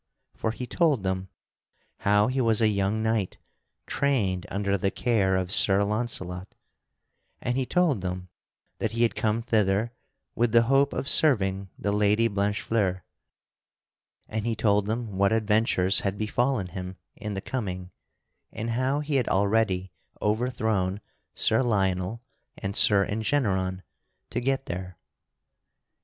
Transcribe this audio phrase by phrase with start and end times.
[0.33, 1.29] For he told them
[1.97, 3.37] how he was a young knight
[3.85, 6.55] trained under the care of Sir Launcelot;
[7.39, 8.27] and he told them
[8.79, 9.93] that he had come thither
[10.33, 13.03] with the hope of serving the Lady Blanchefleur;
[14.27, 17.91] and he told them what adventures had befallen him in the coming
[18.51, 20.99] and how he had already overthrown
[21.35, 22.23] Sir Lionel
[22.57, 23.83] and Sir Engeneron
[24.31, 24.97] to get there.